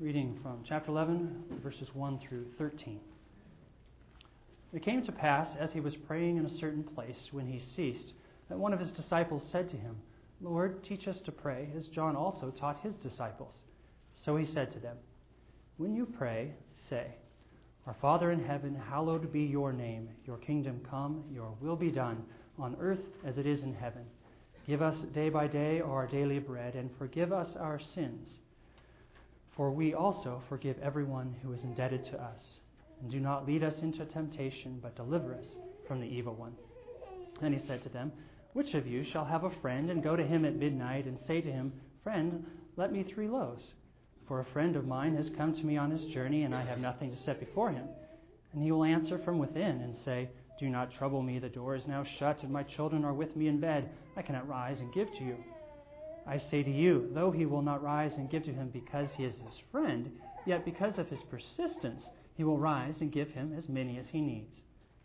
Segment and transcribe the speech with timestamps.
[0.00, 2.98] reading from chapter 11, verses 1 through 13.
[4.72, 8.12] It came to pass, as he was praying in a certain place, when he ceased,
[8.48, 9.94] that one of his disciples said to him,
[10.40, 13.54] Lord, teach us to pray, as John also taught his disciples.
[14.24, 14.96] So he said to them,
[15.76, 16.50] When you pray,
[16.90, 17.14] say,
[17.86, 20.08] Our Father in heaven, hallowed be your name.
[20.26, 22.24] Your kingdom come, your will be done,
[22.58, 24.02] on earth as it is in heaven.
[24.66, 28.28] Give us day by day our daily bread, and forgive us our sins.
[29.56, 32.58] For we also forgive everyone who is indebted to us.
[33.00, 35.46] And do not lead us into temptation, but deliver us
[35.86, 36.54] from the evil one.
[37.40, 38.12] Then he said to them,
[38.52, 41.40] Which of you shall have a friend and go to him at midnight and say
[41.40, 41.72] to him,
[42.02, 42.44] Friend,
[42.76, 43.74] let me three loaves?
[44.26, 46.78] For a friend of mine has come to me on his journey, and I have
[46.78, 47.86] nothing to set before him.
[48.52, 51.86] And he will answer from within and say, Do not trouble me, the door is
[51.86, 53.90] now shut, and my children are with me in bed.
[54.16, 55.36] I cannot rise and give to you.
[56.26, 59.24] I say to you, though he will not rise and give to him because he
[59.24, 60.10] is his friend,
[60.46, 64.20] yet because of his persistence, he will rise and give him as many as he
[64.20, 64.56] needs.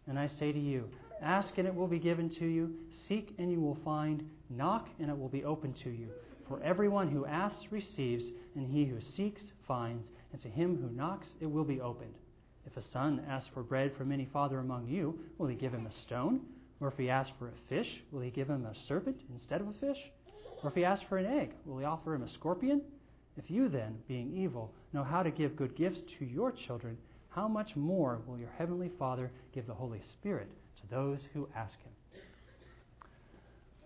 [0.07, 0.89] And I say to you,
[1.21, 2.73] ask and it will be given to you,
[3.07, 6.09] seek and you will find, knock and it will be opened to you.
[6.47, 11.27] For everyone who asks receives, and he who seeks finds, and to him who knocks
[11.39, 12.15] it will be opened.
[12.65, 15.85] If a son asks for bread from any father among you, will he give him
[15.85, 16.41] a stone?
[16.79, 19.67] Or if he asks for a fish, will he give him a serpent instead of
[19.67, 19.99] a fish?
[20.63, 22.81] Or if he asks for an egg, will he offer him a scorpion?
[23.37, 26.97] If you then, being evil, know how to give good gifts to your children,
[27.29, 30.49] how much more will your heavenly Father give the Holy Spirit
[30.81, 32.21] to those who ask him?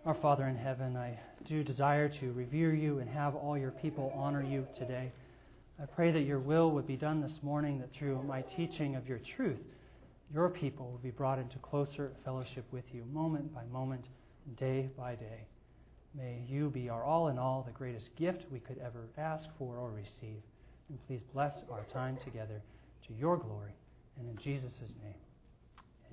[0.06, 4.12] Our Father in heaven, I do desire to revere you and have all your people
[4.16, 5.12] honor you today.
[5.80, 9.08] I pray that your will would be done this morning, that through my teaching of
[9.08, 9.60] your truth,
[10.32, 14.04] your people will be brought into closer fellowship with you, moment by moment,
[14.58, 15.46] day by day.
[16.16, 19.76] May you be our all in all, the greatest gift we could ever ask for
[19.76, 20.42] or receive.
[20.88, 22.62] And please bless our time together
[23.08, 23.72] to your glory.
[24.18, 24.70] And in Jesus'
[25.02, 25.14] name,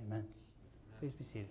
[0.05, 0.23] amen.
[0.99, 1.49] Please be seated.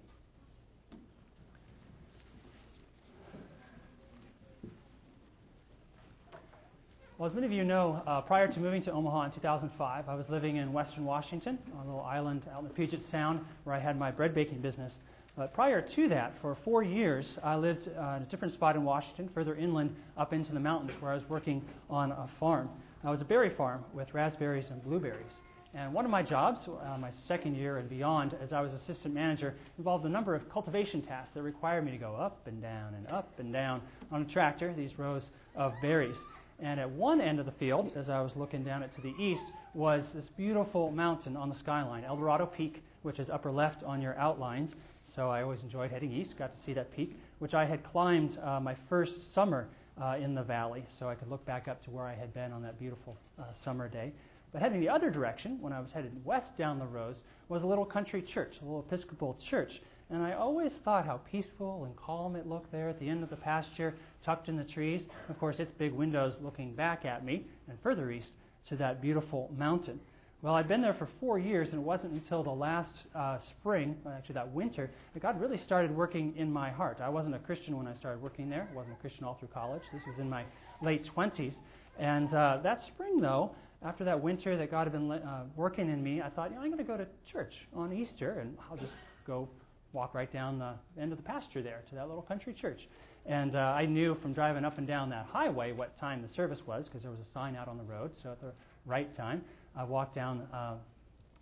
[7.21, 10.15] Well, as many of you know, uh, prior to moving to Omaha in 2005, I
[10.15, 13.77] was living in western Washington on a little island out in the Puget Sound where
[13.77, 14.95] I had my bread baking business.
[15.37, 18.85] But prior to that, for four years, I lived uh, in a different spot in
[18.85, 22.69] Washington, further inland up into the mountains, where I was working on a farm.
[23.05, 25.33] I was a berry farm with raspberries and blueberries.
[25.73, 29.15] And one of my jobs, uh, my second year and beyond, as I was assistant
[29.15, 32.95] manager, involved a number of cultivation tasks that required me to go up and down
[32.95, 33.81] and up and down
[34.11, 36.17] on a tractor, these rows of berries.
[36.59, 39.15] And at one end of the field, as I was looking down it to the
[39.23, 43.83] east, was this beautiful mountain on the skyline, El Dorado Peak, which is upper left
[43.85, 44.75] on your outlines.
[45.15, 48.39] So I always enjoyed heading east, got to see that peak, which I had climbed
[48.43, 49.69] uh, my first summer
[50.01, 52.53] uh, in the valley, so I could look back up to where I had been
[52.53, 54.13] on that beautiful uh, summer day.
[54.53, 57.19] But heading the other direction, when I was headed west down the roads,
[57.49, 59.81] was a little country church, a little Episcopal church.
[60.11, 63.31] And I always thought how peaceful and calm it looked there at the end of
[63.31, 63.95] the pasture,
[64.25, 65.03] tucked in the trees.
[65.29, 68.31] Of course, its big windows looking back at me, and further east
[68.69, 70.01] to that beautiful mountain.
[70.43, 73.95] Well, I'd been there for four years, and it wasn't until the last uh, spring,
[74.11, 76.97] actually that winter, that God really started working in my heart.
[77.03, 78.67] I wasn't a Christian when I started working there.
[78.73, 79.83] I wasn't a Christian all through college.
[79.93, 80.45] This was in my
[80.81, 81.53] late 20s.
[81.99, 83.51] And uh, that spring, though,
[83.85, 86.63] after that winter that God had been uh, working in me, I thought, you know,
[86.63, 88.95] I'm going to go to church on Easter, and I'll just
[89.27, 89.47] go
[89.93, 92.89] walk right down the end of the pasture there to that little country church.
[93.27, 96.61] And uh, I knew from driving up and down that highway what time the service
[96.67, 98.13] was because there was a sign out on the road.
[98.23, 98.53] So at the
[98.87, 99.45] right time,
[99.77, 100.75] I walked down uh,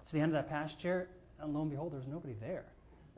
[0.07, 1.09] to the end of that pasture,
[1.41, 2.65] and lo and behold, there was nobody there.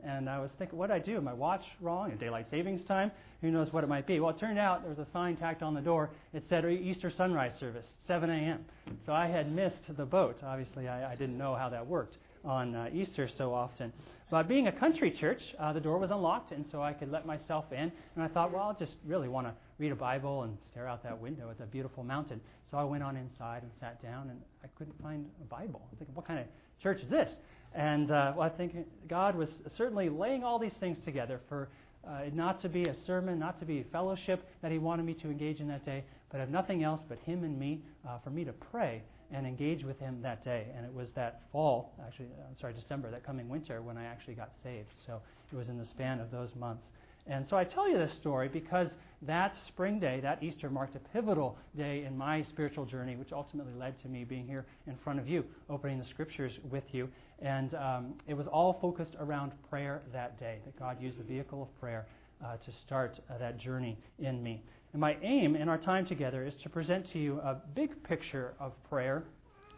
[0.03, 1.23] And I was thinking, what did I do?
[1.27, 2.11] I watch wrong?
[2.19, 3.11] Daylight savings time?
[3.41, 4.19] Who knows what it might be?
[4.19, 6.09] Well, it turned out there was a sign tacked on the door.
[6.33, 8.65] It said Easter sunrise service, 7 a.m.
[9.05, 10.37] So I had missed the boat.
[10.43, 13.93] Obviously, I, I didn't know how that worked on uh, Easter so often.
[14.31, 17.25] But being a country church, uh, the door was unlocked, and so I could let
[17.25, 17.91] myself in.
[18.15, 21.03] And I thought, well, I'll just really want to read a Bible and stare out
[21.03, 22.39] that window at the beautiful mountain.
[22.71, 25.81] So I went on inside and sat down, and I couldn't find a Bible.
[25.91, 26.45] I'm thinking, what kind of
[26.81, 27.29] church is this?
[27.75, 28.75] And uh, well, I think
[29.09, 31.69] God was certainly laying all these things together for
[32.07, 35.13] uh, not to be a sermon, not to be a fellowship that He wanted me
[35.15, 38.29] to engage in that day, but if nothing else but Him and me, uh, for
[38.29, 39.03] me to pray
[39.33, 40.67] and engage with Him that day.
[40.75, 44.35] And it was that fall, actually, I'm sorry, December, that coming winter, when I actually
[44.35, 44.89] got saved.
[45.05, 45.21] So
[45.51, 46.85] it was in the span of those months.
[47.27, 48.89] And so I tell you this story because
[49.23, 53.73] that spring day, that Easter, marked a pivotal day in my spiritual journey, which ultimately
[53.73, 57.07] led to me being here in front of you, opening the scriptures with you.
[57.39, 61.61] And um, it was all focused around prayer that day, that God used the vehicle
[61.61, 62.07] of prayer
[62.43, 64.63] uh, to start uh, that journey in me.
[64.93, 68.53] And my aim in our time together is to present to you a big picture
[68.59, 69.23] of prayer.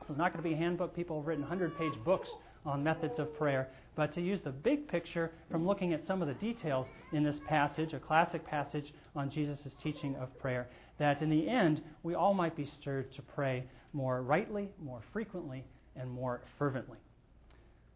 [0.02, 0.96] So it's not going to be a handbook.
[0.96, 2.30] People have written 100 page books
[2.66, 6.28] on methods of prayer, but to use the big picture from looking at some of
[6.28, 10.68] the details in this passage, a classic passage on Jesus' teaching of prayer,
[11.00, 13.64] that in the end, we all might be stirred to pray
[13.94, 15.64] more rightly, more frequently,
[15.96, 16.98] and more fervently.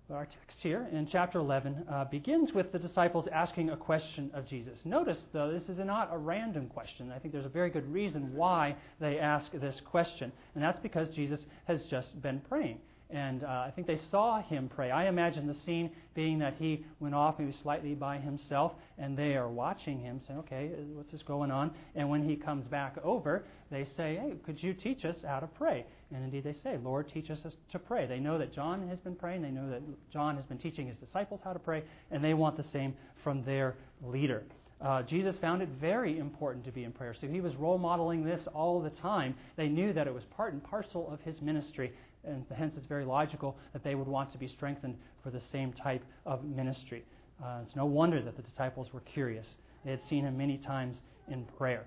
[0.10, 4.48] Our text here in chapter 11 uh, begins with the disciples asking a question of
[4.48, 4.80] Jesus.
[4.86, 7.12] Notice, though, this is not a random question.
[7.12, 11.10] I think there's a very good reason why they ask this question, and that's because
[11.10, 12.80] Jesus has just been praying.
[13.10, 14.92] And uh, I think they saw him pray.
[14.92, 19.36] I imagine the scene being that he went off maybe slightly by himself, and they
[19.36, 21.72] are watching him, saying, Okay, what's this going on?
[21.96, 25.48] And when he comes back over, they say, Hey, could you teach us how to
[25.48, 25.86] pray?
[26.14, 27.40] And indeed they say, Lord, teach us
[27.72, 28.08] to pray.
[28.08, 29.82] They know that John has been praying, they know that
[30.12, 32.94] John has been teaching his disciples how to pray, and they want the same
[33.24, 34.44] from their leader.
[34.80, 37.16] Uh, Jesus found it very important to be in prayer.
[37.20, 39.34] So he was role modeling this all the time.
[39.56, 41.94] They knew that it was part and parcel of his ministry
[42.28, 45.74] and hence it's very logical that they would want to be strengthened for the same
[45.74, 47.04] type of ministry.
[47.44, 49.48] Uh, it's no wonder that the disciples were curious.
[49.86, 51.86] They had seen him many times in prayer.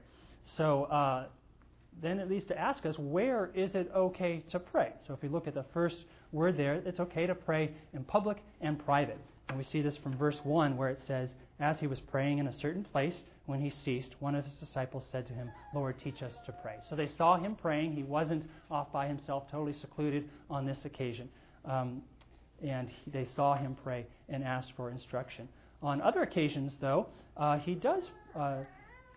[0.56, 1.26] So uh,
[2.02, 4.92] then it leads to ask us, where is it okay to pray?
[5.06, 5.96] So if we look at the first
[6.32, 9.18] word there, it's okay to pray in public and private.
[9.48, 12.46] And we see this from verse 1 where it says, As he was praying in
[12.46, 16.22] a certain place, when he ceased, one of his disciples said to him, Lord, teach
[16.22, 16.76] us to pray.
[16.88, 17.92] So they saw him praying.
[17.92, 21.28] He wasn't off by himself, totally secluded on this occasion.
[21.64, 22.02] Um,
[22.62, 25.48] and he, they saw him pray and asked for instruction.
[25.82, 28.02] On other occasions, though, uh, he does
[28.38, 28.58] uh,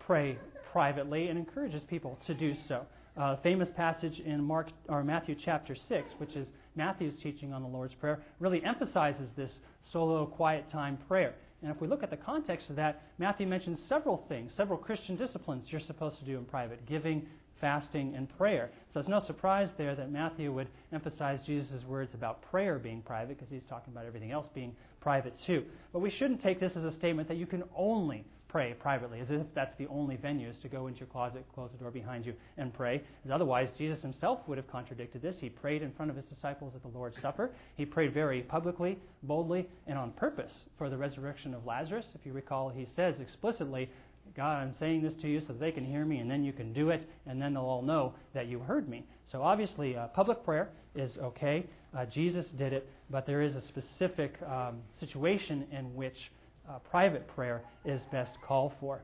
[0.06, 0.38] pray
[0.72, 2.84] privately and encourages people to do so.
[3.16, 7.68] Uh, famous passage in Mark or Matthew chapter 6, which is Matthew's teaching on the
[7.68, 9.52] Lord's Prayer, really emphasizes this
[9.92, 11.34] solo quiet time prayer.
[11.62, 15.16] And if we look at the context of that, Matthew mentions several things, several Christian
[15.16, 17.26] disciplines you're supposed to do in private giving,
[17.60, 18.70] fasting, and prayer.
[18.92, 23.38] So it's no surprise there that Matthew would emphasize Jesus' words about prayer being private
[23.38, 25.64] because he's talking about everything else being private too.
[25.92, 28.24] But we shouldn't take this as a statement that you can only
[28.54, 31.68] pray privately, as if that's the only venue is to go into your closet, close
[31.72, 33.02] the door behind you, and pray.
[33.24, 35.34] As otherwise, Jesus himself would have contradicted this.
[35.40, 37.50] He prayed in front of his disciples at the Lord's Supper.
[37.76, 42.06] He prayed very publicly, boldly, and on purpose for the resurrection of Lazarus.
[42.14, 43.90] If you recall, he says explicitly,
[44.36, 46.72] God, I'm saying this to you so they can hear me, and then you can
[46.72, 49.04] do it, and then they'll all know that you heard me.
[49.32, 51.66] So obviously, uh, public prayer is okay.
[51.92, 56.30] Uh, Jesus did it, but there is a specific um, situation in which
[56.68, 59.02] uh, private prayer is best called for.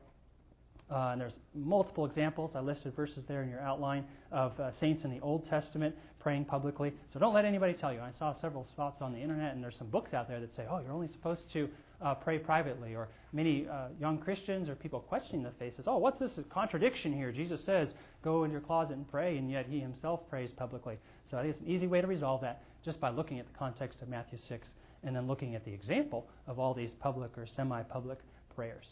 [0.91, 2.51] Uh, and there's multiple examples.
[2.53, 6.45] I listed verses there in your outline of uh, saints in the Old Testament praying
[6.45, 6.91] publicly.
[7.13, 8.01] So don't let anybody tell you.
[8.01, 10.65] I saw several spots on the internet, and there's some books out there that say,
[10.69, 11.69] oh, you're only supposed to
[12.01, 12.93] uh, pray privately.
[12.93, 17.13] Or many uh, young Christians or people questioning the faith says, oh, what's this contradiction
[17.13, 17.31] here?
[17.31, 20.97] Jesus says, go in your closet and pray, and yet he himself prays publicly.
[21.29, 23.57] So I think it's an easy way to resolve that just by looking at the
[23.57, 24.67] context of Matthew 6
[25.03, 28.19] and then looking at the example of all these public or semi public
[28.55, 28.85] prayers.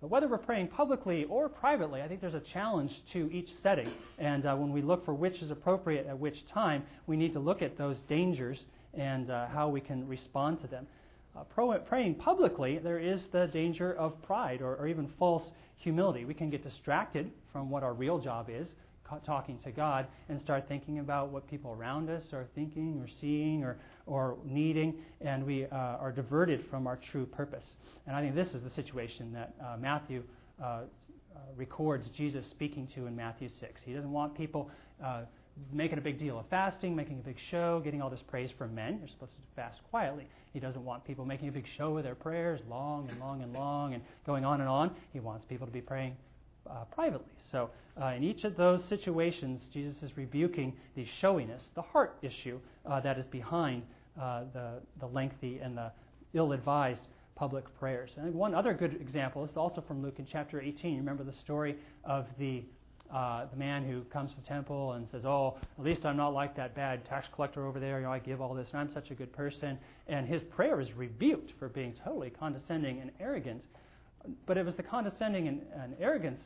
[0.00, 3.88] But whether we're praying publicly or privately, I think there's a challenge to each setting.
[4.18, 7.38] And uh, when we look for which is appropriate at which time, we need to
[7.38, 8.64] look at those dangers
[8.94, 10.88] and uh, how we can respond to them.
[11.36, 15.44] Uh, pro- praying publicly, there is the danger of pride or, or even false
[15.76, 16.24] humility.
[16.24, 18.68] We can get distracted from what our real job is,
[19.20, 23.62] talking to God and start thinking about what people around us are thinking or seeing
[23.64, 27.66] or, or needing, and we uh, are diverted from our true purpose.
[28.06, 30.22] And I think this is the situation that uh, Matthew
[30.60, 33.80] uh, uh records Jesus speaking to in Matthew 6.
[33.84, 34.70] He doesn't want people
[35.02, 35.22] uh,
[35.72, 38.74] making a big deal of fasting, making a big show, getting all this praise from
[38.74, 38.98] men.
[38.98, 40.26] You're supposed to fast quietly.
[40.52, 43.52] He doesn't want people making a big show of their prayers, long and long and
[43.52, 44.94] long, and going on and on.
[45.12, 46.16] He wants people to be praying
[46.68, 47.32] uh, privately.
[47.50, 52.58] So, uh, in each of those situations, Jesus is rebuking the showiness, the heart issue
[52.86, 53.82] uh, that is behind
[54.20, 55.92] uh, the, the lengthy and the
[56.34, 57.02] ill advised
[57.34, 58.10] public prayers.
[58.16, 60.92] And one other good example is also from Luke in chapter 18.
[60.92, 62.62] You remember the story of the
[63.12, 66.32] uh, the man who comes to the temple and says, "Oh, at least I'm not
[66.32, 67.98] like that bad tax collector over there.
[67.98, 69.78] You know, I give all this, and I'm such a good person."
[70.08, 73.64] And his prayer is rebuked for being totally condescending and arrogant.
[74.46, 76.42] But it was the condescending and, and arrogance,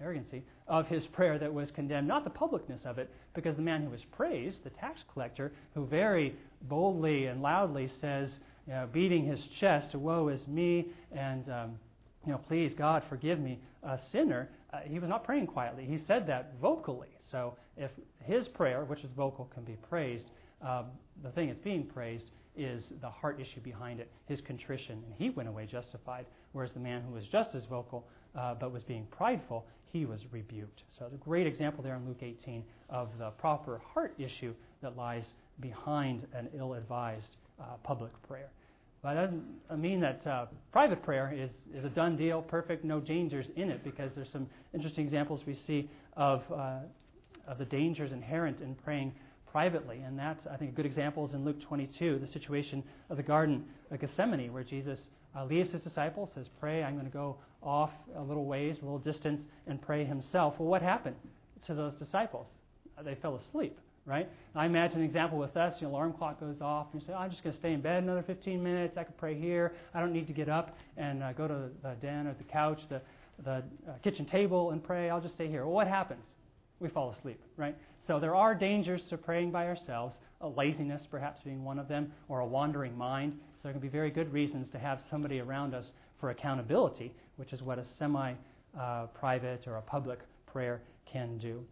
[0.00, 3.82] arrogancy of his prayer that was condemned, not the publicness of it, because the man
[3.82, 8.30] who was praised, the tax collector, who very boldly and loudly says,
[8.66, 11.78] you know, beating his chest, "Woe is me!" and um,
[12.26, 14.48] you know, please God forgive me, a sinner.
[14.72, 15.84] Uh, he was not praying quietly.
[15.86, 17.08] He said that vocally.
[17.30, 17.90] So if
[18.24, 20.26] his prayer, which is vocal, can be praised,
[20.62, 20.86] um,
[21.22, 22.26] the thing that's being praised
[22.56, 26.80] is the heart issue behind it, his contrition, and he went away justified, whereas the
[26.80, 28.06] man who was just as vocal
[28.38, 30.82] uh, but was being prideful, he was rebuked.
[30.98, 34.96] So, it's a great example there in Luke 18 of the proper heart issue that
[34.96, 35.24] lies
[35.60, 38.50] behind an ill advised uh, public prayer.
[39.02, 39.30] But that
[39.68, 43.70] doesn't mean that uh, private prayer is, is a done deal, perfect, no dangers in
[43.70, 46.80] it, because there's some interesting examples we see of, uh,
[47.48, 49.12] of the dangers inherent in praying
[49.50, 50.00] privately.
[50.00, 53.22] And that's, I think, a good example is in Luke 22, the situation of the
[53.22, 54.98] Garden of Gethsemane, where Jesus
[55.36, 58.84] uh, leaves his disciples, says, Pray, I'm going to go off a little ways, a
[58.84, 60.54] little distance, and pray himself.
[60.58, 61.16] Well, what happened
[61.66, 62.46] to those disciples?
[63.04, 64.28] They fell asleep right?
[64.54, 67.18] I imagine an example with us, the alarm clock goes off, and you say, oh,
[67.18, 68.96] I'm just going to stay in bed another 15 minutes.
[68.96, 69.74] I can pray here.
[69.94, 72.80] I don't need to get up and uh, go to the den or the couch,
[72.88, 73.00] the,
[73.44, 73.62] the uh,
[74.02, 75.10] kitchen table, and pray.
[75.10, 75.64] I'll just stay here.
[75.64, 76.24] Well, what happens?
[76.80, 77.76] We fall asleep, right?
[78.10, 82.10] So there are dangers to praying by ourselves, a laziness perhaps being one of them,
[82.28, 83.34] or a wandering mind.
[83.58, 85.84] So there can be very good reasons to have somebody around us
[86.18, 88.34] for accountability, which is what a semi
[88.76, 91.62] uh, private or a public prayer can do.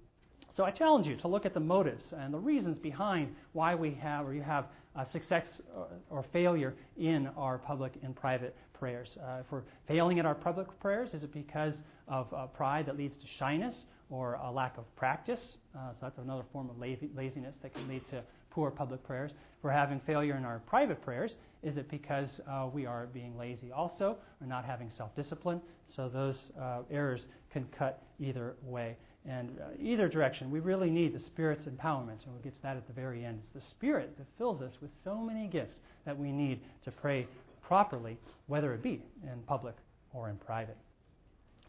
[0.56, 3.98] So I challenge you to look at the motives and the reasons behind why we
[4.00, 4.66] have or you have
[5.10, 5.44] success
[5.76, 9.08] or, or, failure in our public and private prayers.
[9.20, 11.74] Uh, if we're failing at our public prayers, is it because
[12.06, 13.74] of uh, pride that leads to shyness
[14.10, 15.40] or a lack of practice?
[15.76, 19.32] Uh, so that's another form of laziness that can lead to poor public prayers.
[19.32, 23.36] If we're having failure in our private prayers, is it because uh, we are being
[23.36, 25.60] lazy also or not having self discipline?
[25.94, 27.22] So those uh, errors
[27.52, 28.96] can cut either way.
[29.26, 32.76] And uh, either direction, we really need the Spirit's empowerment, and we'll get to that
[32.76, 33.40] at the very end.
[33.44, 35.74] It's the Spirit that fills us with so many gifts
[36.06, 37.26] that we need to pray
[37.62, 39.74] properly, whether it be in public
[40.14, 40.76] or in private.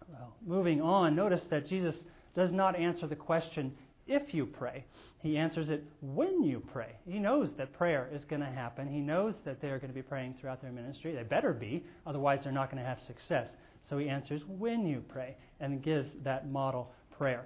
[0.07, 1.95] Well, moving on, notice that Jesus
[2.39, 3.73] does not answer the question
[4.07, 4.85] if you pray.
[5.21, 6.95] He answers it when you pray.
[7.05, 8.87] He knows that prayer is going to happen.
[8.87, 11.13] He knows that they're going to be praying throughout their ministry.
[11.13, 13.49] They better be, otherwise, they're not going to have success.
[13.89, 17.43] So he answers when you pray and gives that model prayer.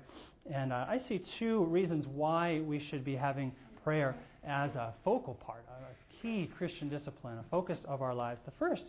[0.53, 3.51] And uh, I see two reasons why we should be having
[3.83, 4.15] prayer
[4.47, 8.39] as a focal part, a key Christian discipline, a focus of our lives.
[8.45, 8.83] The first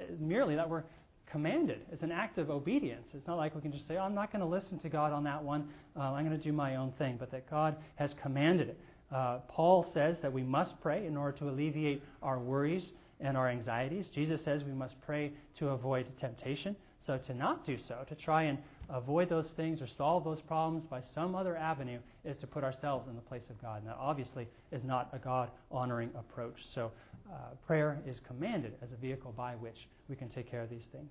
[0.00, 0.84] is merely that we're
[1.30, 1.80] commanded.
[1.90, 3.06] It's an act of obedience.
[3.14, 5.12] It's not like we can just say, oh, I'm not going to listen to God
[5.12, 5.68] on that one.
[5.96, 7.16] Uh, I'm going to do my own thing.
[7.18, 8.80] But that God has commanded it.
[9.14, 13.48] Uh, Paul says that we must pray in order to alleviate our worries and our
[13.48, 14.06] anxieties.
[14.14, 16.76] Jesus says we must pray to avoid temptation.
[17.06, 18.58] So to not do so, to try and
[18.90, 23.08] avoid those things or solve those problems by some other avenue is to put ourselves
[23.08, 23.78] in the place of God.
[23.78, 26.56] And that obviously is not a God honoring approach.
[26.74, 26.90] So
[27.32, 27.36] uh,
[27.66, 31.10] prayer is commanded as a vehicle by which we can take care of these things.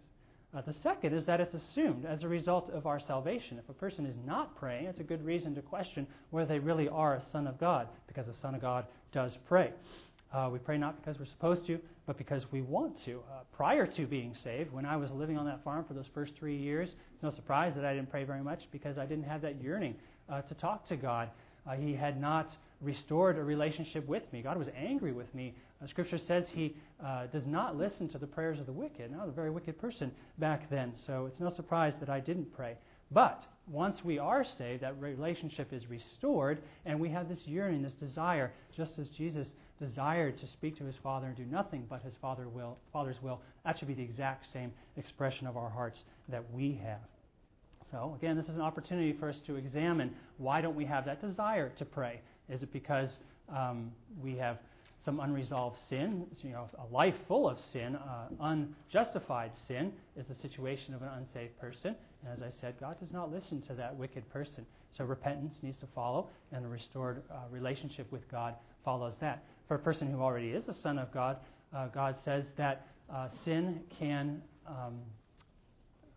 [0.54, 3.58] Uh, the second is that it's assumed as a result of our salvation.
[3.58, 6.90] If a person is not praying, it's a good reason to question whether they really
[6.90, 9.72] are a son of God, because a son of God does pray.
[10.34, 13.22] Uh, we pray not because we're supposed to, but because we want to.
[13.32, 16.34] Uh, prior to being saved, when I was living on that farm for those first
[16.38, 16.90] three years,
[17.22, 19.94] it's no surprise that I didn't pray very much because I didn't have that yearning
[20.28, 21.30] uh, to talk to God.
[21.68, 22.48] Uh, he had not
[22.82, 24.42] restored a relationship with me.
[24.42, 25.54] God was angry with me.
[25.84, 26.76] Uh, scripture says He
[27.06, 29.14] uh, does not listen to the prayers of the wicked.
[29.14, 32.52] I was a very wicked person back then, so it's no surprise that I didn't
[32.56, 32.76] pray.
[33.12, 37.94] But once we are saved, that relationship is restored, and we have this yearning, this
[37.94, 39.48] desire, just as Jesus
[39.82, 43.42] desired to speak to his Father and do nothing but his Father will, Father's will.
[43.66, 47.00] That should be the exact same expression of our hearts that we have.
[47.92, 51.20] So, again, this is an opportunity for us to examine why don't we have that
[51.20, 52.22] desire to pray?
[52.48, 53.10] Is it because
[53.54, 53.92] um,
[54.24, 54.58] we have
[55.04, 60.36] some unresolved sin, you know, a life full of sin, uh, unjustified sin is the
[60.42, 61.96] situation of an unsaved person.
[62.24, 64.66] And as I said, God does not listen to that wicked person.
[64.96, 68.54] So repentance needs to follow, and a restored uh, relationship with God
[68.86, 69.44] follows that.
[69.72, 71.38] For a person who already is a son of God,
[71.74, 75.00] uh, God says that uh, sin can um,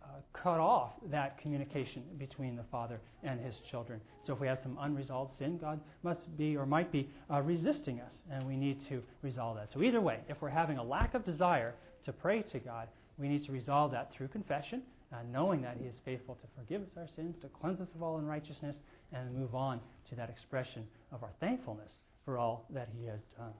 [0.03, 4.01] uh, cut off that communication between the Father and his children.
[4.27, 8.01] So if we have some unresolved sin, God must be or might be uh, resisting
[8.01, 9.69] us, and we need to resolve that.
[9.73, 13.29] So either way, if we're having a lack of desire to pray to God, we
[13.29, 14.81] need to resolve that through confession,
[15.13, 18.03] uh, knowing that He is faithful to forgive us our sins, to cleanse us of
[18.03, 18.75] all unrighteousness,
[19.13, 21.91] and move on to that expression of our thankfulness
[22.25, 23.53] for all that He has done.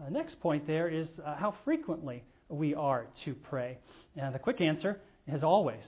[0.00, 3.78] Uh, next point there is uh, how frequently we are to pray.
[4.16, 5.84] And the quick answer is always.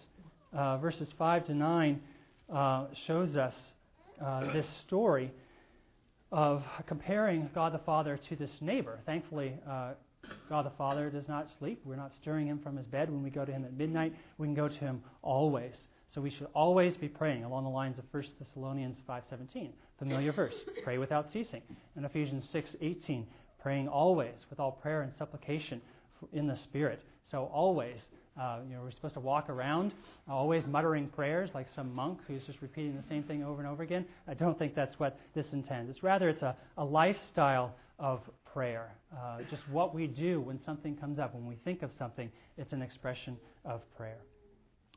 [0.53, 2.01] Uh, verses 5 to 9
[2.53, 3.55] uh, shows us
[4.25, 5.33] uh, this story
[6.33, 8.99] of comparing God the Father to this neighbor.
[9.07, 9.93] Thankfully, uh,
[10.49, 11.81] God the Father does not sleep.
[11.85, 14.15] We're not stirring him from his bed when we go to him at midnight.
[14.39, 15.75] We can go to him always.
[16.15, 20.55] So we should always be praying along the lines of 1 Thessalonians 5:17, familiar verse.
[20.85, 21.63] Pray without ceasing.
[21.97, 23.27] And Ephesians 6:18,
[23.63, 25.81] praying always with all prayer and supplication
[26.33, 27.01] in the Spirit.
[27.31, 28.01] So always
[28.41, 29.93] Uh, you know, we're supposed to walk around
[30.29, 33.83] always muttering prayers like some monk who's just repeating the same thing over and over
[33.83, 34.07] again.
[34.29, 35.91] I don't think that's what this intends.
[35.91, 38.21] It's rather it's a, a lifestyle of
[38.55, 38.95] prayer.
[39.13, 42.73] Uh, just what we do when something comes up, when we think of something, it's
[42.73, 44.21] an expression of prayer.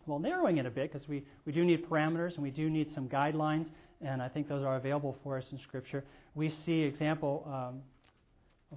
[0.05, 2.91] Well, narrowing it a bit, because we, we do need parameters and we do need
[2.93, 3.67] some guidelines,
[4.01, 6.03] and I think those are available for us in Scripture.
[6.35, 7.81] We see example, um,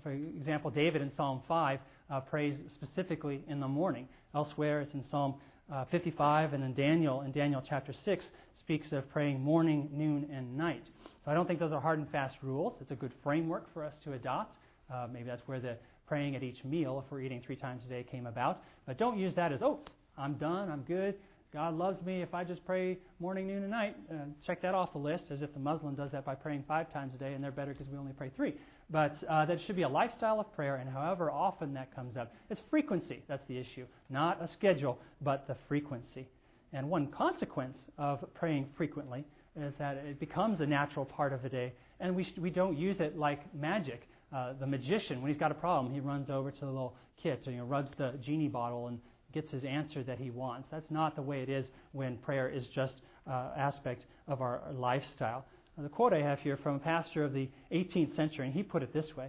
[0.02, 1.80] for example, David in Psalm 5
[2.11, 4.06] uh, prays specifically in the morning.
[4.35, 5.35] Elsewhere, it's in Psalm
[5.73, 8.25] uh, 55, and then Daniel in Daniel chapter 6
[8.61, 10.85] speaks of praying morning, noon, and night.
[11.25, 12.75] So I don't think those are hard and fast rules.
[12.80, 14.56] It's a good framework for us to adopt.
[14.92, 17.88] Uh, maybe that's where the praying at each meal, if we're eating three times a
[17.88, 18.62] day, came about.
[18.87, 19.80] But don't use that as, oh,
[20.18, 21.14] I'm done, I'm good.
[21.52, 23.96] God loves me if I just pray morning, noon, and night.
[24.11, 26.92] Uh, check that off the list, as if the Muslim does that by praying five
[26.92, 28.54] times a day, and they're better because we only pray three.
[28.90, 32.35] But uh, that should be a lifestyle of prayer, and however often that comes up,
[32.50, 33.23] it's frequency.
[33.28, 33.87] That's the issue.
[34.11, 36.28] Not a schedule, but the frequency.
[36.73, 39.25] And one consequence of praying frequently
[39.58, 42.76] is that it becomes a natural part of the day, and we, sh- we don't
[42.76, 44.08] use it like magic.
[44.30, 47.46] Uh, the magician, when he's got a problem, he runs over to the little kit,
[47.46, 48.99] know, rubs the genie bottle and
[49.37, 50.66] gets his answer that he wants.
[50.71, 52.95] That's not the way it is when prayer is just
[53.31, 55.45] uh, aspect of our lifestyle.
[55.76, 58.62] Now, the quote I have here from a pastor of the 18th century, and he
[58.62, 59.28] put it this way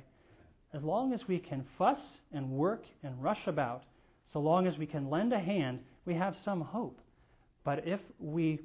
[0.73, 1.99] As long as we can fuss
[2.31, 3.83] and work and rush about,
[4.31, 7.01] so long as we can lend a hand, we have some hope.
[7.65, 8.61] But if we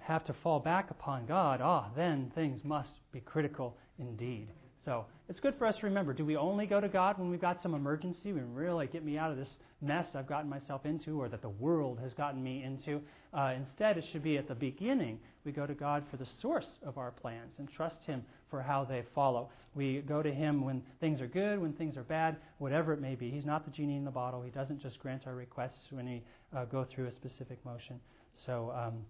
[0.00, 4.48] have to fall back upon God, ah, then things must be critical indeed.
[4.84, 7.40] So it's good for us to remember do we only go to God when we've
[7.40, 9.48] got some emergency, when really get me out of this
[9.82, 13.00] mess I've gotten myself into or that the world has gotten me into?
[13.34, 15.18] Uh, instead, it should be at the beginning.
[15.44, 18.84] We go to God for the source of our plans and trust Him for how
[18.84, 19.50] they follow.
[19.74, 23.14] We go to Him when things are good, when things are bad, whatever it may
[23.14, 23.30] be.
[23.30, 24.42] He's not the genie in the bottle.
[24.42, 26.22] He doesn't just grant our requests when we
[26.56, 28.00] uh, go through a specific motion.
[28.46, 29.04] So um,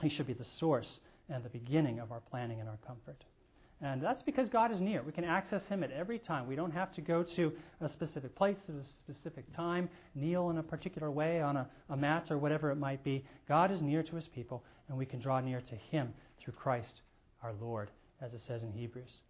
[0.00, 3.24] He should be the source and the beginning of our planning and our comfort.
[3.82, 5.02] And that's because God is near.
[5.02, 6.46] We can access Him at every time.
[6.46, 10.58] We don't have to go to a specific place at a specific time, kneel in
[10.58, 13.24] a particular way on a, a mat or whatever it might be.
[13.46, 17.02] God is near to His people, and we can draw near to Him through Christ
[17.42, 17.90] our Lord,
[18.22, 19.20] as it says in Hebrews.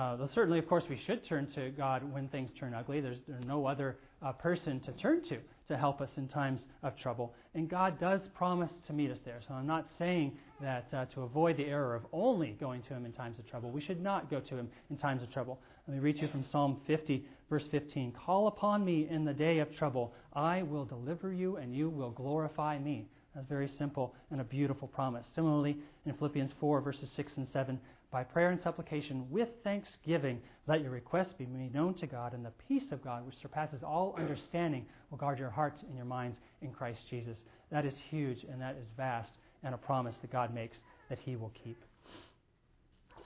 [0.00, 3.02] Uh, certainly, of course, we should turn to God when things turn ugly.
[3.02, 5.36] There's, there's no other uh, person to turn to
[5.68, 7.34] to help us in times of trouble.
[7.54, 9.40] And God does promise to meet us there.
[9.46, 10.32] So I'm not saying
[10.62, 13.70] that uh, to avoid the error of only going to Him in times of trouble.
[13.70, 15.60] We should not go to Him in times of trouble.
[15.86, 18.14] Let me read to you from Psalm 50, verse 15.
[18.24, 20.14] Call upon me in the day of trouble.
[20.32, 23.06] I will deliver you, and you will glorify me.
[23.34, 25.26] That's very simple and a beautiful promise.
[25.34, 27.78] Similarly, in Philippians 4, verses 6 and 7,
[28.10, 32.44] by prayer and supplication with thanksgiving, let your requests be made known to God, and
[32.44, 36.38] the peace of God, which surpasses all understanding, will guard your hearts and your minds
[36.62, 37.38] in Christ Jesus.
[37.70, 41.36] That is huge and that is vast, and a promise that God makes that He
[41.36, 41.82] will keep.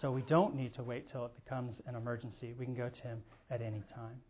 [0.01, 2.55] So we don't need to wait till it becomes an emergency.
[2.59, 4.21] We can go to Him at any time.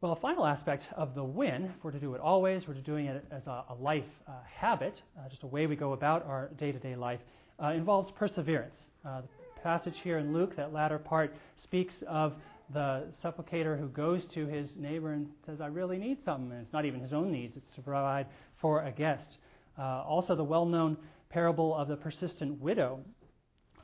[0.00, 2.80] Well, a final aspect of the win, if we're to do it always, we're to
[2.80, 6.24] doing it as a, a life uh, habit, uh, just a way we go about
[6.24, 7.20] our day to day life,
[7.62, 8.76] uh, involves perseverance.
[9.06, 12.34] Uh, the passage here in Luke, that latter part, speaks of
[12.72, 16.52] the supplicator who goes to his neighbor and says, I really need something.
[16.52, 18.26] And it's not even his own needs, it's to provide
[18.60, 19.38] for a guest.
[19.78, 20.96] Uh, also, the well known
[21.30, 23.00] parable of the persistent widow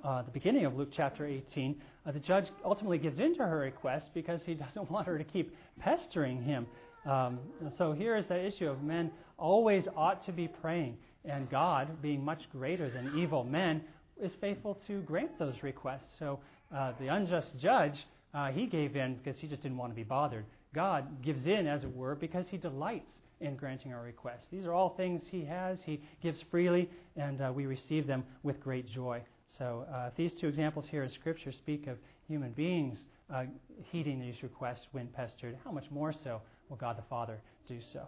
[0.06, 1.74] uh, the beginning of Luke chapter 18,
[2.06, 5.24] uh, the judge ultimately gives in to her request because he doesn't want her to
[5.24, 6.66] keep pestering him.
[7.04, 7.38] Um,
[7.76, 10.96] so here is the issue of men always ought to be praying,
[11.28, 13.82] and God, being much greater than evil men,
[14.22, 16.08] is faithful to grant those requests.
[16.18, 16.40] So
[16.74, 17.94] uh, the unjust judge,
[18.34, 20.44] uh, he gave in because he just didn't want to be bothered.
[20.74, 24.46] God gives in, as it were, because he delights in granting our requests.
[24.50, 25.78] These are all things he has.
[25.84, 29.22] He gives freely, and uh, we receive them with great joy.
[29.58, 32.98] So uh, these two examples here in Scripture speak of human beings
[33.32, 33.44] uh,
[33.90, 38.06] heeding these requests when pestered, how much more so will God the Father do so?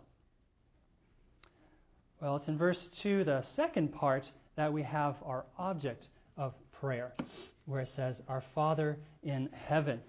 [2.20, 4.24] Well, it's in verse 2, the second part,
[4.56, 7.12] that we have our object of prayer,
[7.66, 10.00] where it says, Our Father in heaven.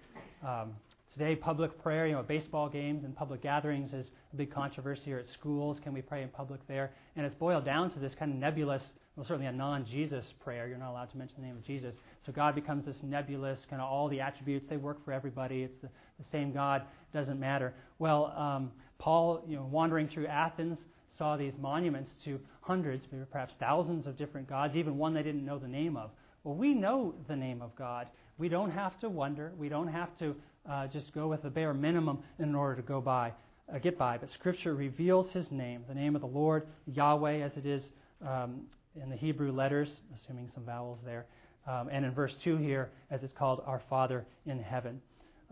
[0.46, 0.72] Um,
[1.12, 5.18] Today, public prayer, you know, baseball games and public gatherings is a big controversy here
[5.18, 5.76] at schools.
[5.82, 6.92] Can we pray in public there?
[7.16, 8.80] And it's boiled down to this kind of nebulous,
[9.16, 10.68] well, certainly a non Jesus prayer.
[10.68, 11.96] You're not allowed to mention the name of Jesus.
[12.24, 15.64] So God becomes this nebulous, kind of all the attributes, they work for everybody.
[15.64, 17.74] It's the, the same God, doesn't matter.
[17.98, 18.70] Well, um,
[19.00, 20.78] Paul, you know, wandering through Athens,
[21.20, 25.44] saw these monuments to hundreds, maybe perhaps thousands of different gods, even one they didn't
[25.44, 26.10] know the name of.
[26.44, 28.06] Well, we know the name of God.
[28.38, 29.52] We don't have to wonder.
[29.58, 30.34] We don't have to
[30.68, 33.34] uh, just go with the bare minimum in order to go by
[33.72, 37.52] uh, get by, but Scripture reveals His name, the name of the Lord, Yahweh, as
[37.56, 37.82] it is
[38.26, 38.62] um,
[39.00, 41.26] in the Hebrew letters, assuming some vowels there,
[41.68, 45.00] um, and in verse 2 here, as it's called our Father in heaven.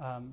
[0.02, 0.32] Um,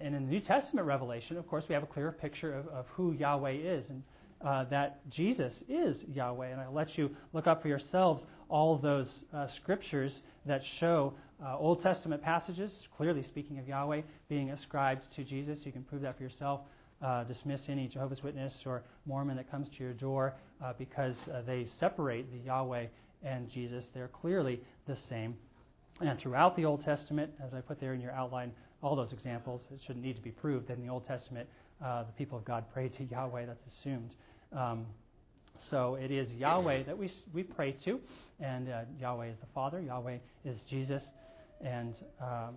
[0.00, 2.86] and in the New Testament revelation, of course, we have a clearer picture of, of
[2.94, 4.02] who Yahweh is and
[4.44, 6.48] uh, that Jesus is Yahweh.
[6.48, 10.12] And I'll let you look up for yourselves all those uh, scriptures
[10.46, 15.60] that show uh, Old Testament passages, clearly speaking of Yahweh, being ascribed to Jesus.
[15.64, 16.60] You can prove that for yourself.
[17.02, 21.40] Uh, dismiss any Jehovah's Witness or Mormon that comes to your door uh, because uh,
[21.46, 22.86] they separate the Yahweh
[23.22, 23.86] and Jesus.
[23.94, 25.34] They're clearly the same.
[26.00, 29.62] And throughout the Old Testament, as I put there in your outline, all those examples,
[29.72, 31.48] it shouldn't need to be proved that in the Old Testament,
[31.80, 33.46] the people of God prayed to Yahweh.
[33.46, 34.14] That's assumed.
[34.56, 34.86] Um,
[35.70, 38.00] so it is Yahweh that we, we pray to,
[38.40, 41.02] and uh, Yahweh is the Father, Yahweh is Jesus,
[41.60, 42.56] and um,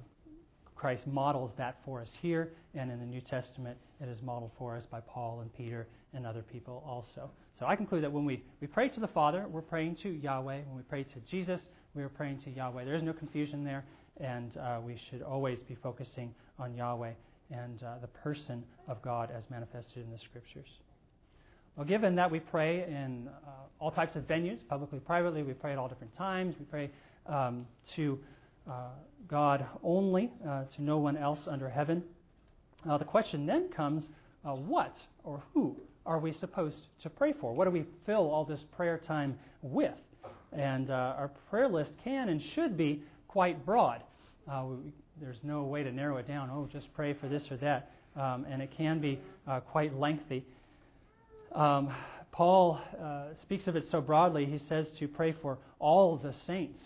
[0.76, 4.76] Christ models that for us here, and in the New Testament, it is modeled for
[4.76, 7.30] us by Paul and Peter and other people also.
[7.60, 10.62] So I conclude that when we, we pray to the Father, we're praying to Yahweh.
[10.68, 11.62] When we pray to Jesus,
[11.94, 12.86] we are praying to Yahweh.
[12.86, 13.86] There is no confusion there,
[14.18, 17.12] and uh, we should always be focusing on Yahweh
[17.52, 20.68] and uh, the person of God as manifested in the Scriptures.
[21.76, 25.72] Well, given that we pray in uh, all types of venues, publicly, privately, we pray
[25.72, 26.92] at all different times, we pray
[27.26, 28.20] um, to
[28.70, 28.90] uh,
[29.28, 32.04] God only, uh, to no one else under heaven.
[32.88, 34.08] Uh, the question then comes
[34.46, 37.54] uh, what or who are we supposed to pray for?
[37.54, 39.94] What do we fill all this prayer time with?
[40.52, 44.04] And uh, our prayer list can and should be quite broad.
[44.48, 46.52] We, there's no way to narrow it down.
[46.52, 47.90] Oh, just pray for this or that.
[48.16, 49.20] Um, and it can be
[49.72, 50.46] quite lengthy.
[51.54, 51.94] Um,
[52.32, 54.46] Paul uh, speaks of it so broadly.
[54.46, 56.82] He says to pray for all the saints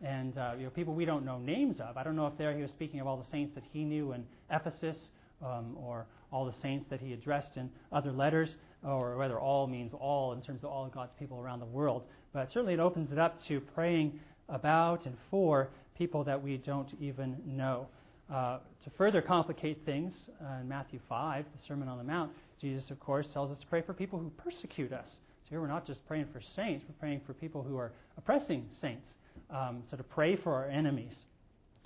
[0.00, 1.96] and uh, you know people we don't know names of.
[1.96, 4.12] I don't know if there he was speaking of all the saints that he knew
[4.12, 4.96] in Ephesus
[5.44, 8.48] um, or all the saints that he addressed in other letters,
[8.84, 12.04] or whether all means all in terms of all of God's people around the world.
[12.32, 16.88] But certainly it opens it up to praying about and for people that we don't
[17.00, 17.86] even know.
[18.32, 22.90] Uh, to further complicate things, uh, in Matthew 5, the Sermon on the Mount, Jesus,
[22.90, 25.06] of course, tells us to pray for people who persecute us.
[25.06, 28.64] So here we're not just praying for saints, we're praying for people who are oppressing
[28.80, 29.06] saints.
[29.50, 31.12] Um, so to pray for our enemies.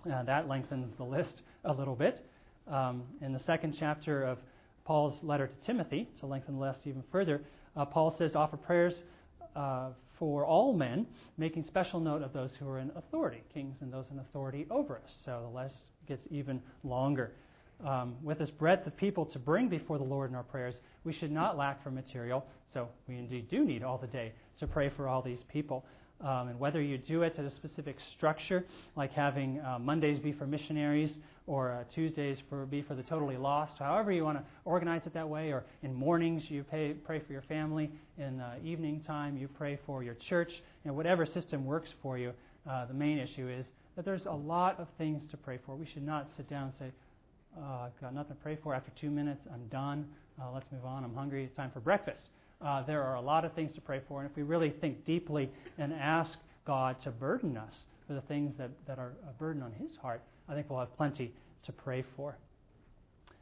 [0.08, 2.24] Uh, that lengthens the list a little bit.
[2.68, 4.38] Um, in the second chapter of
[4.84, 7.40] Paul's letter to Timothy, to lengthen the list even further,
[7.76, 8.94] uh, Paul says to offer prayers
[9.56, 11.06] uh, for all men,
[11.38, 14.96] making special note of those who are in authority, kings and those in authority over
[14.96, 15.10] us.
[15.24, 15.74] So the list
[16.06, 17.32] gets even longer
[17.84, 21.12] um, with this breadth of people to bring before the Lord in our prayers, we
[21.12, 22.44] should not lack for material.
[22.72, 25.84] So we indeed do need all the day to pray for all these people.
[26.22, 28.64] Um, and whether you do it at a specific structure,
[28.96, 31.12] like having uh, Mondays be for missionaries
[31.46, 35.12] or uh, Tuesdays for be for the totally lost, however you want to organize it
[35.12, 39.36] that way, or in mornings you pay, pray for your family, in uh, evening time
[39.36, 40.48] you pray for your church,
[40.84, 42.32] you know, whatever system works for you.
[42.68, 45.74] Uh, the main issue is that there's a lot of things to pray for.
[45.74, 46.92] We should not sit down and say,
[47.58, 48.74] uh, I've got nothing to pray for.
[48.74, 50.06] After two minutes, I'm done.
[50.40, 51.02] Uh, let's move on.
[51.02, 51.44] I'm hungry.
[51.44, 52.20] It's time for breakfast.
[52.60, 54.20] Uh, there are a lot of things to pray for.
[54.20, 57.74] And if we really think deeply and ask God to burden us
[58.06, 60.94] for the things that, that are a burden on His heart, I think we'll have
[60.96, 61.32] plenty
[61.64, 62.36] to pray for.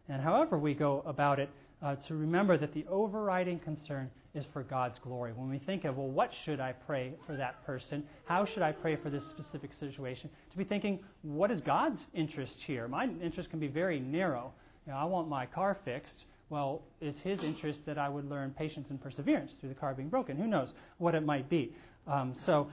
[0.08, 1.50] And however we go about it,
[1.82, 5.32] uh, to remember that the overriding concern is for God's glory.
[5.32, 8.02] When we think of, well, what should I pray for that person?
[8.24, 10.28] How should I pray for this specific situation?
[10.50, 12.88] To be thinking, what is God's interest here?
[12.88, 14.52] My interest can be very narrow.
[14.86, 16.24] You know, I want my car fixed.
[16.50, 20.08] Well, is his interest that I would learn patience and perseverance through the car being
[20.08, 20.36] broken?
[20.36, 21.74] Who knows what it might be?
[22.06, 22.68] Um, so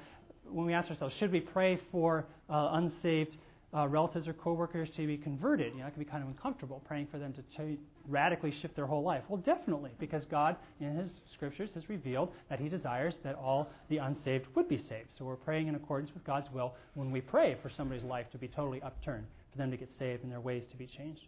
[0.49, 3.37] when we ask ourselves, should we pray for uh, unsaved
[3.73, 5.73] uh, relatives or coworkers to be converted.
[5.73, 8.75] You know, it can be kind of uncomfortable praying for them to ch- radically shift
[8.75, 9.23] their whole life.
[9.29, 13.97] Well, definitely, because God in His scriptures has revealed that He desires that all the
[13.97, 15.10] unsaved would be saved.
[15.17, 18.38] So we're praying in accordance with God's will when we pray for somebody's life to
[18.38, 21.21] be totally upturned, for them to get saved and their ways to be changed.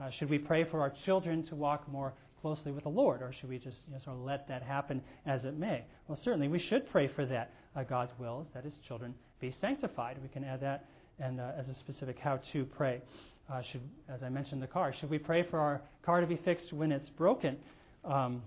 [0.00, 3.32] Uh, should we pray for our children to walk more closely with the Lord, or
[3.32, 5.84] should we just you know, sort of let that happen as it may?
[6.08, 7.52] Well, certainly we should pray for that.
[7.76, 10.18] Uh, God's will is that His children be sanctified.
[10.20, 10.84] We can add that
[11.18, 13.00] and uh, as a specific how to pray.
[13.52, 14.94] Uh, should, as I mentioned, the car.
[14.98, 17.58] Should we pray for our car to be fixed when it's broken?
[18.04, 18.42] Um,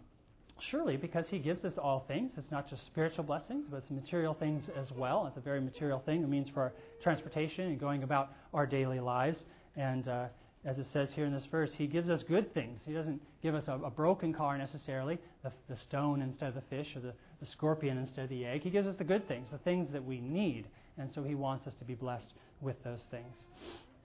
[0.71, 2.31] surely, because He gives us all things.
[2.37, 5.27] It's not just spiritual blessings, but it's material things as well.
[5.27, 6.23] It's a very material thing.
[6.23, 9.37] It means for our transportation and going about our daily lives.
[9.75, 10.25] And uh,
[10.65, 12.81] as it says here in this verse, He gives us good things.
[12.85, 16.63] He doesn't give us a, a broken car necessarily, the, the, stone instead of the
[16.69, 18.63] fish, or the, the scorpion instead of the egg.
[18.63, 20.65] He gives us the good things, the things that we need.
[20.97, 23.35] And so He wants us to be blessed with those things.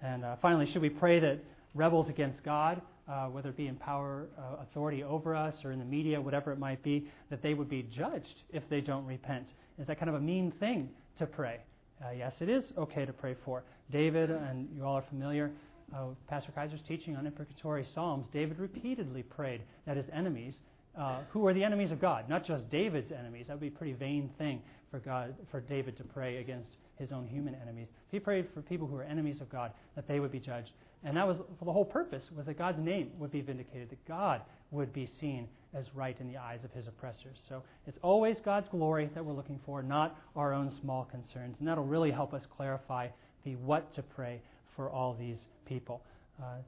[0.03, 1.39] And uh, finally, should we pray that
[1.75, 5.79] rebels against God, uh, whether it be in power, uh, authority over us, or in
[5.79, 9.47] the media, whatever it might be, that they would be judged if they don't repent.
[9.79, 10.89] Is that kind of a mean thing
[11.19, 11.61] to pray?
[12.05, 13.63] Uh, yes, it is okay to pray for.
[13.91, 15.51] David, and you all are familiar
[15.95, 20.55] uh, with Pastor Kaiser's teaching on imprecatory Psalms, David repeatedly prayed that his enemies,
[20.99, 23.71] uh, who were the enemies of God, not just David's enemies, that would be a
[23.79, 27.89] pretty vain thing for God, for David to pray against his own human enemies.
[28.13, 30.71] He prayed for people who were enemies of God that they would be judged.
[31.03, 34.07] And that was for the whole purpose was that God's name would be vindicated, that
[34.07, 37.39] God would be seen as right in the eyes of his oppressors.
[37.49, 41.57] So it's always God's glory that we're looking for, not our own small concerns.
[41.59, 43.09] And that'll really help us clarify
[43.45, 44.41] the what to pray
[44.77, 46.03] for all these people.
[46.41, 46.59] Uh,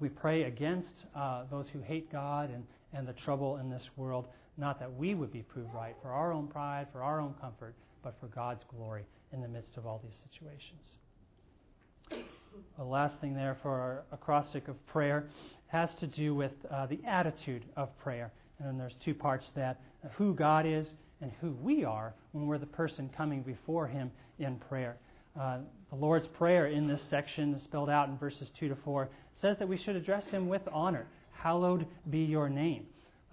[0.00, 4.26] we pray against uh, those who hate God and, and the trouble in this world,
[4.58, 7.74] not that we would be proved right for our own pride, for our own comfort,
[8.02, 10.82] but for God's glory in the midst of all these situations.
[12.78, 15.28] The last thing there for our acrostic of prayer
[15.68, 18.32] has to do with uh, the attitude of prayer.
[18.58, 19.80] And there's two parts to that
[20.16, 20.86] who God is
[21.20, 24.96] and who we are when we're the person coming before Him in prayer.
[25.38, 25.58] Uh,
[25.90, 29.08] the Lord's Prayer in this section, spelled out in verses 2 to 4,
[29.40, 31.06] says that we should address Him with honor.
[31.32, 32.86] Hallowed be your name.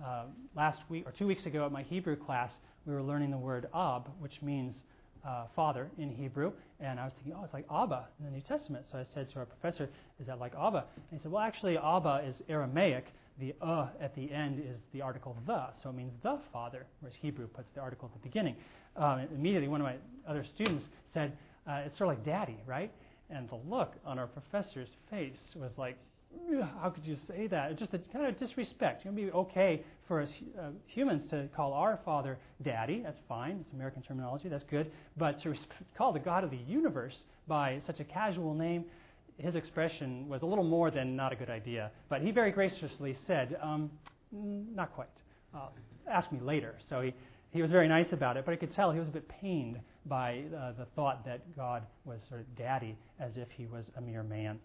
[0.04, 2.52] Uh, last week, or two weeks ago at my Hebrew class,
[2.86, 4.76] we were learning the word Ab, which means
[5.26, 6.52] uh, father in Hebrew.
[6.80, 8.86] And I was thinking, oh, it's like Abba in the New Testament.
[8.92, 10.86] So I said to our professor, is that like Abba?
[11.10, 13.06] And he said, well, actually, Abba is Aramaic.
[13.40, 17.16] The uh at the end is the article the, so it means the father, whereas
[17.20, 18.56] Hebrew puts the article at the beginning.
[18.96, 19.96] Um, immediately, one of my
[20.28, 21.36] other students said,
[21.68, 22.92] uh, it's sort of like daddy, right?
[23.32, 25.98] And the look on our professor's face was like,
[26.82, 27.72] how could you say that?
[27.72, 29.06] It's just a kind of disrespect.
[29.06, 33.02] It would be okay for us uh, humans to call our Father Daddy.
[33.04, 33.60] That's fine.
[33.62, 34.50] It's American terminology.
[34.50, 34.92] That's good.
[35.18, 35.54] But to
[35.98, 37.16] call the God of the universe
[37.48, 38.86] by such a casual name,
[39.38, 41.92] his expression was a little more than not a good idea.
[42.10, 43.90] But he very graciously said, um,
[44.32, 45.08] not quite.
[45.56, 45.68] Uh,
[46.10, 46.76] ask me later.
[46.90, 47.14] So he,
[47.52, 49.80] he was very nice about it, but I could tell he was a bit pained
[50.06, 54.02] by uh, the thought that God was sort of daddy as if he was a
[54.02, 54.60] mere man.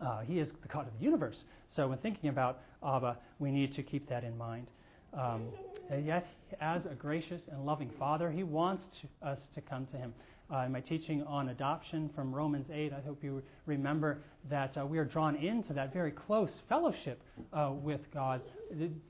[0.00, 1.44] Uh, he is the God of the universe.
[1.74, 4.66] So when thinking about Abba, we need to keep that in mind.
[5.14, 5.46] Um,
[5.90, 6.26] and yet,
[6.60, 10.12] as a gracious and loving Father, He wants to, us to come to Him.
[10.52, 14.86] Uh, in my teaching on adoption from Romans 8, I hope you remember that uh,
[14.86, 17.20] we are drawn into that very close fellowship
[17.52, 18.40] uh, with God.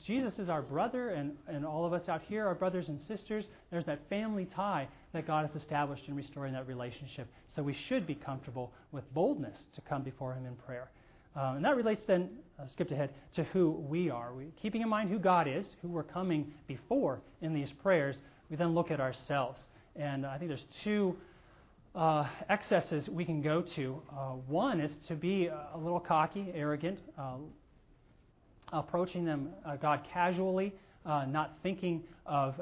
[0.06, 3.44] Jesus is our brother, and, and all of us out here are brothers and sisters.
[3.70, 7.28] There's that family tie that God has established in restoring that relationship.
[7.54, 10.90] So we should be comfortable with boldness to come before Him in prayer.
[11.36, 14.32] Uh, and that relates then, uh, skipped ahead, to who we are.
[14.32, 18.16] We, keeping in mind who God is, who we're coming before in these prayers,
[18.48, 19.60] we then look at ourselves.
[19.98, 21.16] And I think there's two
[21.94, 24.02] uh, excesses we can go to.
[24.12, 27.36] Uh, one is to be a little cocky, arrogant, uh,
[28.72, 30.74] approaching them, uh, God, casually,
[31.06, 32.54] uh, not thinking of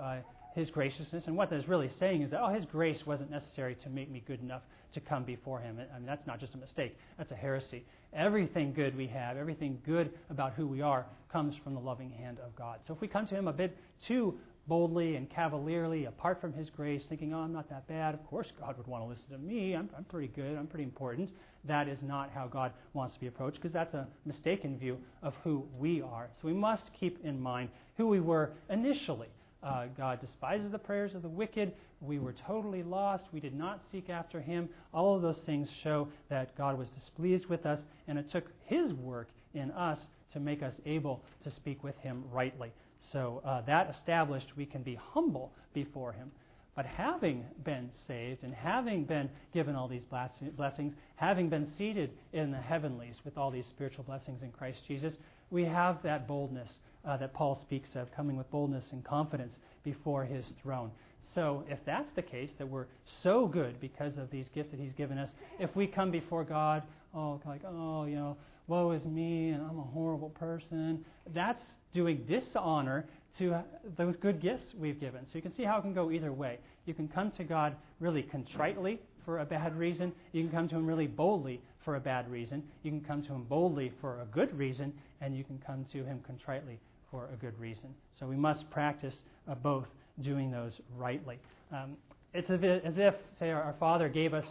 [0.55, 1.25] His graciousness.
[1.27, 4.11] And what that is really saying is that, oh, His grace wasn't necessary to make
[4.11, 5.81] me good enough to come before Him.
[5.93, 7.85] I mean, that's not just a mistake, that's a heresy.
[8.13, 12.39] Everything good we have, everything good about who we are, comes from the loving hand
[12.39, 12.79] of God.
[12.87, 16.71] So if we come to Him a bit too boldly and cavalierly, apart from His
[16.71, 18.15] grace, thinking, oh, I'm not that bad.
[18.15, 19.75] Of course, God would want to listen to me.
[19.75, 20.57] I'm, I'm pretty good.
[20.57, 21.31] I'm pretty important.
[21.67, 25.35] That is not how God wants to be approached because that's a mistaken view of
[25.43, 26.29] who we are.
[26.41, 29.29] So we must keep in mind who we were initially.
[29.63, 31.73] Uh, God despises the prayers of the wicked.
[32.03, 33.25] We were totally lost.
[33.33, 34.69] We did not seek after Him.
[34.93, 38.93] All of those things show that God was displeased with us, and it took His
[38.93, 39.99] work in us
[40.35, 42.73] to make us able to speak with Him rightly.
[43.13, 46.31] So, uh, that established, we can be humble before Him.
[46.75, 52.51] But having been saved and having been given all these blessings, having been seated in
[52.51, 55.15] the heavenlies with all these spiritual blessings in Christ Jesus,
[55.51, 56.69] we have that boldness
[57.05, 59.53] uh, that Paul speaks of, coming with boldness and confidence
[59.85, 60.91] before his throne.
[61.35, 62.87] So, if that's the case, that we're
[63.23, 66.85] so good because of these gifts that He's given us, if we come before God,
[67.13, 72.25] oh, like, oh, you know, woe is me, and I'm a horrible person, that's doing
[72.29, 73.07] dishonor
[73.39, 73.63] to
[73.97, 75.25] those good gifts we've given.
[75.27, 76.59] So, you can see how it can go either way.
[76.87, 80.77] You can come to God really contritely for a bad reason, you can come to
[80.77, 84.27] Him really boldly for a bad reason, you can come to Him boldly for a
[84.27, 86.79] good reason, and you can come to Him contritely
[87.11, 87.95] for a good reason.
[88.19, 89.17] So, we must practice
[89.49, 89.87] uh, both
[90.23, 91.39] doing those rightly.
[91.73, 91.97] Um,
[92.35, 94.45] it's as if, say, our, our father gave us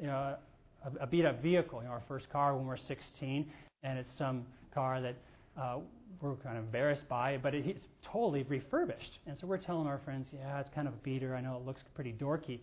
[0.00, 0.36] you know,
[0.84, 3.46] a, a beat up vehicle, you know, our first car when we're 16,
[3.82, 5.16] and it's some car that
[5.60, 5.78] uh,
[6.20, 9.18] we're kind of embarrassed by, but it, it's totally refurbished.
[9.26, 11.34] And so we're telling our friends, yeah, it's kind of a beater.
[11.34, 12.60] I know it looks pretty dorky.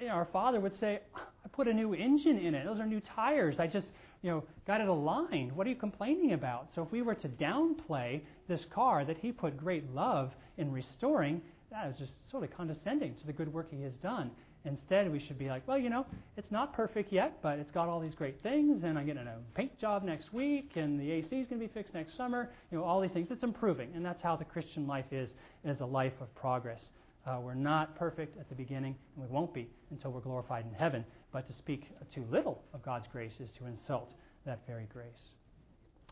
[0.00, 2.64] you our father would say, I put a new engine in it.
[2.64, 3.56] Those are new tires.
[3.58, 3.86] I just,
[4.22, 5.52] you know, got it aligned.
[5.52, 6.68] What are you complaining about?
[6.74, 11.40] So if we were to downplay this car that he put great love in restoring,
[11.70, 14.30] that was just sort of condescending to the good work he has done.
[14.66, 16.04] Instead, we should be like, well, you know,
[16.36, 19.38] it's not perfect yet, but it's got all these great things, and I'm getting a
[19.54, 22.50] paint job next week, and the AC is going to be fixed next summer.
[22.72, 23.28] You know, all these things.
[23.30, 25.30] It's improving, and that's how the Christian life is,
[25.64, 26.80] is a life of progress.
[27.26, 30.72] Uh, we're not perfect at the beginning, and we won't be until we're glorified in
[30.74, 31.04] heaven.
[31.32, 34.12] But to speak too little of God's grace is to insult
[34.46, 35.34] that very grace.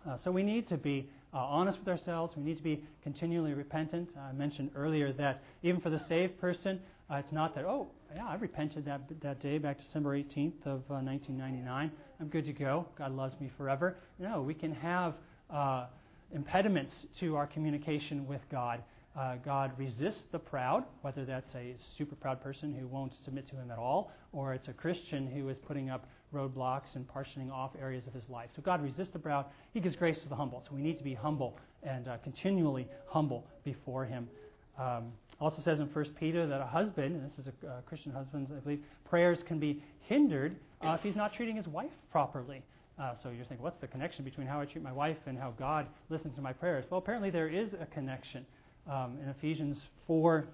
[0.08, 2.36] Uh, so we need to be uh, honest with ourselves.
[2.36, 4.10] We need to be continually repentant.
[4.18, 8.26] I mentioned earlier that even for the saved person, uh, it's not that, oh, yeah,
[8.26, 11.88] I repented that, that day back December 18th of 1999.
[11.88, 12.86] Uh, I'm good to go.
[12.96, 13.96] God loves me forever.
[14.18, 15.14] No, we can have
[15.50, 15.86] uh,
[16.32, 18.82] impediments to our communication with God
[19.16, 23.54] uh, God resists the proud, whether that's a super proud person who won't submit to
[23.54, 27.70] Him at all, or it's a Christian who is putting up roadblocks and partitioning off
[27.80, 28.50] areas of his life.
[28.56, 29.46] So God resists the proud.
[29.72, 30.64] He gives grace to the humble.
[30.68, 34.28] So we need to be humble and uh, continually humble before Him.
[34.76, 35.12] Um,
[35.44, 38.48] also says in 1 Peter that a husband, and this is a uh, Christian husband,
[38.50, 42.62] I believe, prayers can be hindered uh, if he's not treating his wife properly.
[42.98, 45.50] Uh, so you're thinking, what's the connection between how I treat my wife and how
[45.58, 46.84] God listens to my prayers?
[46.88, 48.46] Well, apparently there is a connection
[48.90, 50.46] um, in Ephesians 4,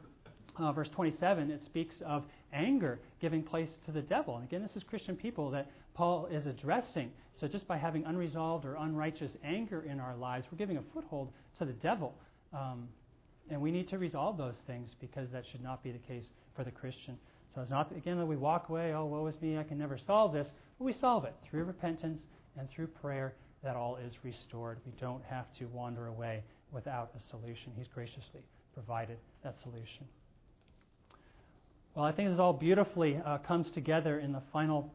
[0.59, 4.37] uh, verse 27, it speaks of anger giving place to the devil.
[4.37, 7.11] And again, this is Christian people that Paul is addressing.
[7.39, 11.31] So just by having unresolved or unrighteous anger in our lives, we're giving a foothold
[11.59, 12.15] to the devil.
[12.53, 12.89] Um,
[13.51, 16.65] and we need to resolve those things because that should not be the case for
[16.65, 17.19] the Christian.
[17.55, 19.99] So it's not, again, that we walk away, oh, woe is me, I can never
[20.07, 20.49] solve this.
[20.79, 22.23] But we solve it through repentance
[22.57, 23.35] and through prayer.
[23.63, 24.79] That all is restored.
[24.87, 27.73] We don't have to wander away without a solution.
[27.77, 28.41] He's graciously
[28.73, 30.07] provided that solution.
[31.95, 34.93] Well, I think this all beautifully uh, comes together in the final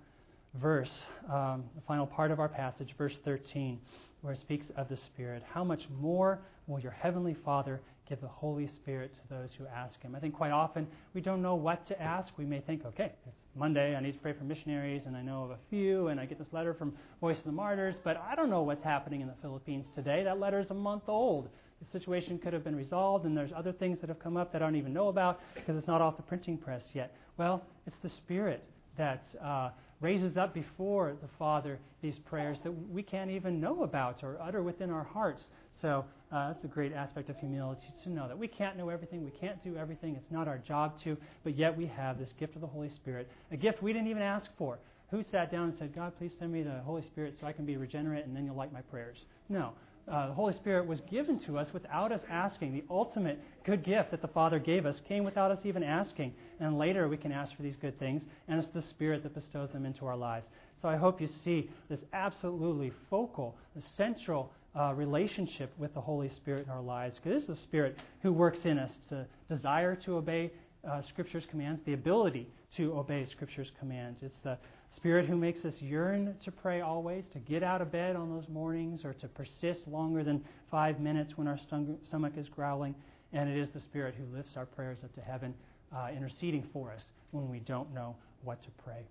[0.56, 0.92] verse,
[1.32, 3.80] um, the final part of our passage, verse 13,
[4.22, 5.44] where it speaks of the Spirit.
[5.54, 10.02] How much more will your Heavenly Father give the Holy Spirit to those who ask
[10.02, 10.16] Him?
[10.16, 12.30] I think quite often we don't know what to ask.
[12.38, 15.44] We may think, okay, it's Monday, I need to pray for missionaries, and I know
[15.44, 18.36] of a few, and I get this letter from Voice of the Martyrs, but I
[18.36, 20.24] don't know what's happening in the Philippines today.
[20.24, 21.50] That letter is a month old
[21.82, 24.62] the situation could have been resolved, and there's other things that have come up that
[24.62, 27.14] I don't even know about because it's not off the printing press yet.
[27.38, 28.64] Well, it's the Spirit
[28.98, 29.36] that's.
[29.36, 29.70] uh,
[30.02, 34.62] raises up before the Father these prayers that we can't even know about or utter
[34.62, 35.44] within our hearts.
[35.82, 39.24] So uh, that's a great aspect of humility to know that we can't know everything,
[39.24, 42.56] we can't do everything, it's not our job to, but yet we have this gift
[42.56, 44.80] of the Holy Spirit, a gift we didn't even ask for.
[45.12, 47.66] Who sat down and said, God, please send me the Holy Spirit so I can
[47.66, 49.18] be regenerate and then you'll like my prayers?
[49.50, 49.74] No
[50.12, 52.74] uh, the Holy Spirit was given to us without us asking.
[52.74, 56.34] The ultimate good gift that the Father gave us came without us even asking.
[56.60, 59.72] And later we can ask for these good things, and it's the Spirit that bestows
[59.72, 60.46] them into our lives.
[60.82, 66.30] So I hope you see this absolutely focal, the central uh, relationship with the Holy
[66.30, 67.16] Spirit in our lives.
[67.16, 70.52] Because it is the Spirit who works in us to desire to obey
[70.88, 74.20] uh, Scripture's commands, the ability to obey Scripture's commands.
[74.22, 74.58] It's the
[74.96, 78.48] Spirit who makes us yearn to pray always, to get out of bed on those
[78.50, 81.60] mornings, or to persist longer than five minutes when our
[82.08, 82.96] stomach is growling.
[83.34, 85.54] And it is the Spirit who lifts our prayers up to heaven,
[85.96, 89.06] uh, interceding for us when we don't know what to pray.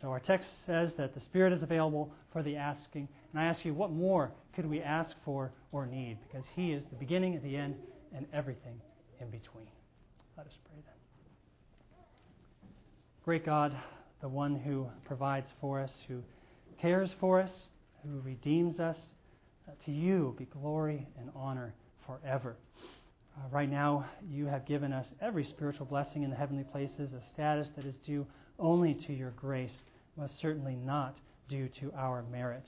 [0.00, 3.08] So our text says that the Spirit is available for the asking.
[3.32, 6.18] And I ask you, what more could we ask for or need?
[6.26, 7.76] Because He is the beginning and the end
[8.14, 8.80] and everything
[9.20, 9.66] in between.
[10.36, 10.94] Let us pray then.
[13.24, 13.76] Great God,
[14.20, 16.22] the one who provides for us, who
[16.80, 17.50] cares for us,
[18.02, 18.96] who redeems us.
[19.68, 21.74] Uh, to you be glory and honor
[22.06, 22.54] forever.
[23.36, 27.20] Uh, right now, you have given us every spiritual blessing in the heavenly places, a
[27.34, 28.24] status that is due
[28.58, 29.74] only to your grace,
[30.16, 32.64] most certainly not due to our merit.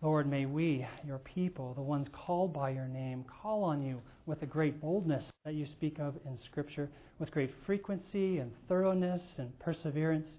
[0.00, 4.40] Lord, may we, your people, the ones called by your name, call on you with
[4.40, 9.56] the great boldness that you speak of in Scripture, with great frequency and thoroughness and
[9.58, 10.38] perseverance.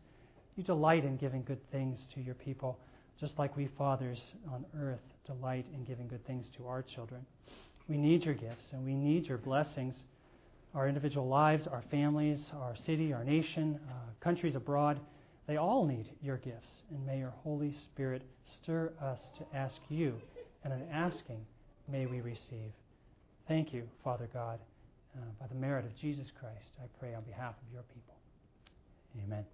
[0.59, 2.77] You delight in giving good things to your people,
[3.17, 4.19] just like we fathers
[4.51, 7.25] on earth delight in giving good things to our children.
[7.87, 9.95] We need your gifts and we need your blessings.
[10.75, 14.99] Our individual lives, our families, our city, our nation, uh, countries abroad,
[15.47, 16.69] they all need your gifts.
[16.91, 18.21] And may your Holy Spirit
[18.61, 20.15] stir us to ask you,
[20.65, 21.39] and in asking,
[21.89, 22.73] may we receive.
[23.47, 24.59] Thank you, Father God.
[25.15, 28.15] Uh, by the merit of Jesus Christ, I pray on behalf of your people.
[29.23, 29.45] Amen.